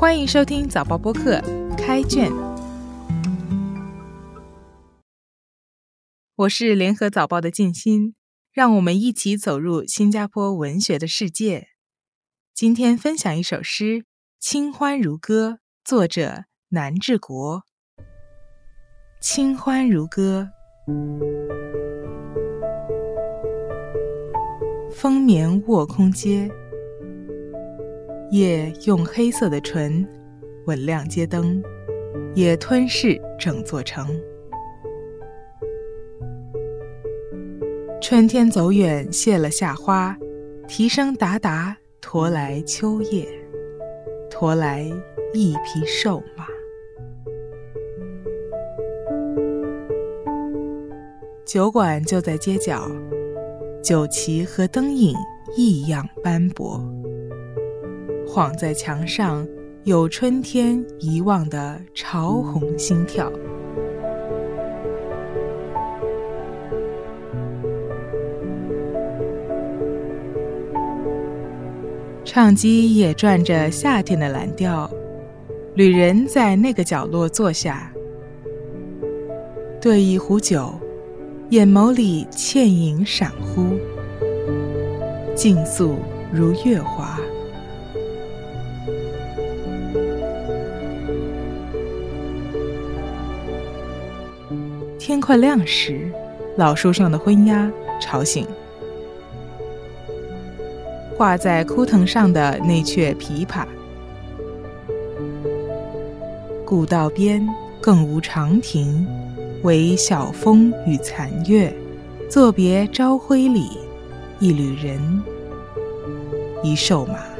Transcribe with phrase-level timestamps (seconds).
[0.00, 1.42] 欢迎收听早报播客
[1.76, 2.30] 开卷，
[6.36, 8.14] 我是联合早报的静心，
[8.52, 11.66] 让我们一起走入新加坡文学的世界。
[12.54, 13.84] 今天分享一首诗
[14.38, 15.50] 《清欢如歌》，
[15.82, 17.64] 作者南志国。
[19.20, 20.50] 清欢如歌，
[24.94, 26.48] 风眠卧空阶。
[28.30, 30.06] 夜用黑色的唇
[30.66, 31.62] 吻亮街灯，
[32.34, 34.06] 也吞噬整座城。
[38.02, 40.16] 春天走远，谢了夏花，
[40.66, 43.26] 蹄声达达，驮来秋叶，
[44.30, 44.82] 驮来
[45.32, 46.46] 一匹瘦马。
[51.46, 52.90] 酒馆就在街角，
[53.82, 55.16] 酒旗和灯影
[55.56, 56.97] 异样斑驳。
[58.30, 59.48] 晃在墙上，
[59.84, 63.32] 有春天遗忘的潮红心跳。
[72.22, 74.88] 唱机也转着夏天的蓝调，
[75.74, 77.90] 旅人在那个角落坐下，
[79.80, 80.70] 对一壶酒，
[81.48, 83.78] 眼眸里倩影闪忽，
[85.34, 85.96] 静肃
[86.30, 87.18] 如月华。
[95.08, 96.12] 天快亮时，
[96.58, 98.46] 老树上的昏鸦吵醒
[101.16, 103.64] 挂在枯藤上的那阙琵琶。
[106.62, 107.42] 古道边
[107.80, 109.06] 更无长亭，
[109.62, 111.74] 唯晓风与残月。
[112.28, 113.78] 作别朝晖里，
[114.38, 115.22] 一旅人，
[116.62, 117.37] 一瘦马。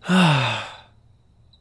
[0.00, 0.64] 啊，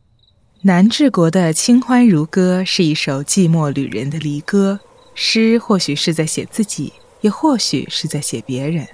[0.61, 4.79] 南治国的《清欢如歌》是一首寂寞旅人的离歌。
[5.15, 8.87] 诗或许是在写自己，也或许是在写别人。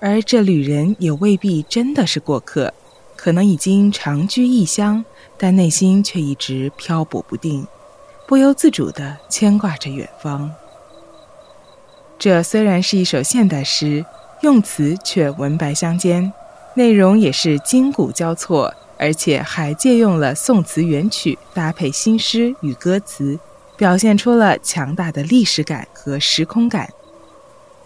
[0.00, 2.74] 而这旅人也未必真的是过客，
[3.16, 5.04] 可能已经长居异乡，
[5.38, 7.66] 但内心却一直漂泊不定，
[8.26, 10.52] 不由自主的牵挂着远方。
[12.24, 14.02] 这虽然是一首现代诗，
[14.40, 16.32] 用词却文白相间。
[16.72, 23.38] 内容也是筋骨交错，而且还借用了宋词元曲搭配新诗与歌词，
[23.76, 26.88] 表现出了强大的历史感和时空感。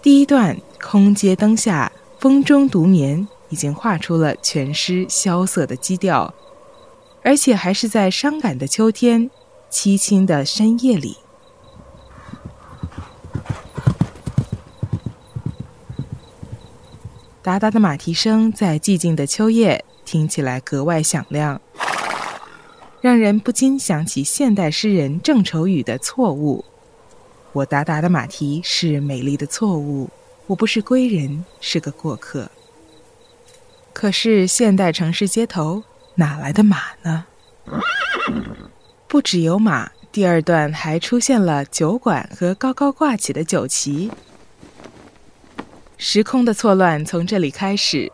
[0.00, 6.32] 第一段“空街灯下，风中独眠”已经画出了全诗萧瑟的基调，
[7.24, 9.28] 而且还是在伤感的秋天、
[9.68, 11.16] 凄清的深夜里。
[17.48, 21.58] 达达的马蹄声在寂静的秋夜听起来格外响亮，
[23.00, 26.62] 让人不禁想起现代诗人郑愁予的错误
[27.54, 30.10] ：“我达达的马蹄是美丽的错误，
[30.46, 32.50] 我不是归人，是个过客。”
[33.94, 35.82] 可是现代城市街头
[36.16, 37.24] 哪来的马呢？
[39.06, 44.10] 不只有马，第二段还出现了酒馆和高高挂起的酒旗。
[46.00, 48.10] 时空的错乱从这里开始，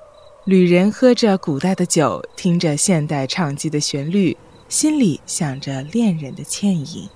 [0.46, 4.34] 旅人喝着古代的酒，听着现代唱机的旋律，
[4.70, 7.06] 心里想着恋人的倩影。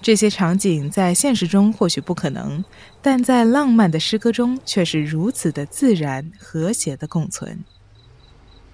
[0.00, 2.64] 这些场景在现实中或许不可能，
[3.02, 7.62] 但在浪漫的诗歌中却是如此的自然和谐的共存。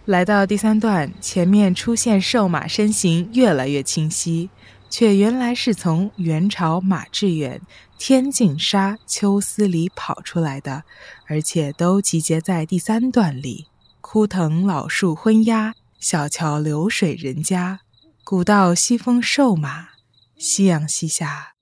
[0.05, 4.51] 来到第三段，前面出现瘦马身形越来越清晰。
[4.91, 7.61] 却原来是从元朝马致远
[7.97, 10.83] 《天净沙·秋思》里跑出来的，
[11.27, 13.69] 而且都集结在第三段里。
[14.01, 17.81] 枯藤老树昏鸦，小桥流水人家，
[18.25, 19.91] 古道西风瘦马，
[20.37, 21.53] 夕阳西下，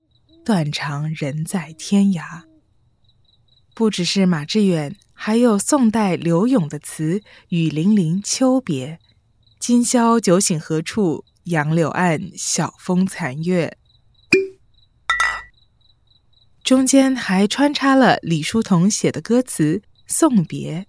[0.42, 2.44] 断肠人在天涯。
[3.74, 7.18] 不只是马致远，还有宋代柳永的词
[7.50, 8.98] 《雨霖铃·秋别》
[9.60, 13.76] ：“今宵酒醒何处？”杨柳岸，晓风残月。
[16.62, 20.80] 中间还穿插了李叔同写的歌词《送别》：“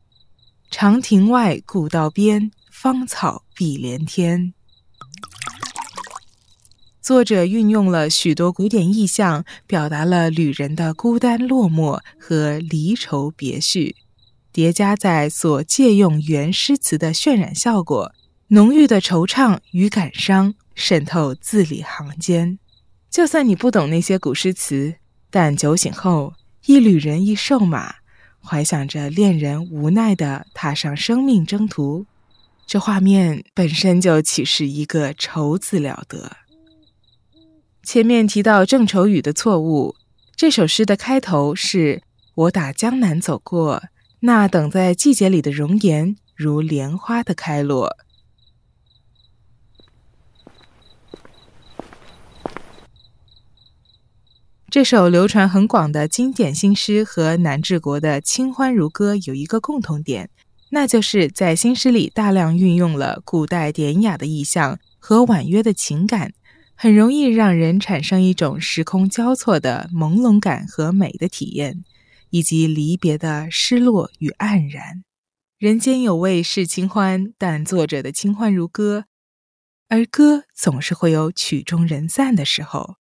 [0.70, 4.54] 长亭外，古道边，芳草碧连天。”
[7.02, 13.96] 作者运用了许多古典意象，表达了旅人的孤单落寞和离愁别绪，
[14.52, 18.12] 叠加在所借用原诗词的渲染效果，
[18.52, 22.58] 浓郁的惆怅与感伤渗透字里行间。
[23.08, 24.96] 就算你不懂那些古诗词，
[25.30, 26.34] 但酒醒后，
[26.66, 27.98] 一旅人一瘦马，
[28.44, 32.08] 怀想着恋人无奈地踏上生命征途，
[32.66, 36.38] 这画面本身就岂是一个愁字了得。
[37.84, 39.96] 前面提到郑愁予的错误，
[40.36, 42.02] 这首诗的开头是
[42.34, 43.84] “我打江南走过，
[44.22, 47.96] 那等在季节里的容颜，如莲花的开落。”
[54.72, 60.30] 这首流传很广的经典新诗和南志国的《清欢如歌》有一个共同点，
[60.70, 66.34] 那就是在新诗里大量运用了古代典雅的意象和婉约的情感。
[66.76, 71.84] 很容易让人产生一种时空交错的朦胧感和美的体验，
[72.30, 75.04] 以及离别的失落与黯然。
[75.58, 79.06] 人间有味是清欢，但作者的清欢如歌，
[79.90, 82.99] 而歌总是会有曲终人散的时候。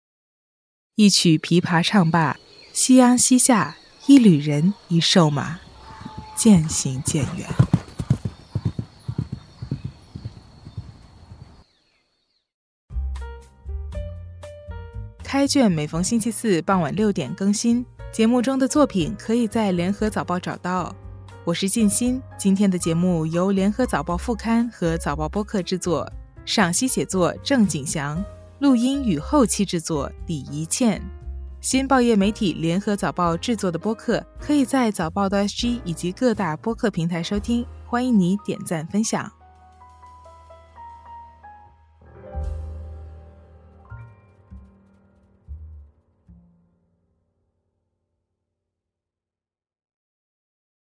[0.95, 2.35] 一曲琵琶唱罢，
[2.73, 3.77] 夕阳西下，
[4.07, 5.61] 一旅人，一瘦马，
[6.35, 7.47] 渐行渐远。
[15.23, 20.93] 开卷每逢星期四傍晚六点更新，节目中的作品可以在联合早报找到。
[21.45, 26.11] 我是静心，今天的节目由联合早报副刊和早报播客制作，
[26.45, 28.21] 赏析写作郑景祥，
[28.61, 31.01] 录音与后期制作李怡倩。
[31.61, 39.27] 新报业媒体联合早报制作的播客，可以在早报的 SG 以及各大播客平台收听，欢迎你点赞分享。